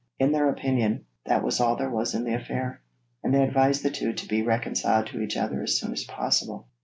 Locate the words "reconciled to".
4.41-5.21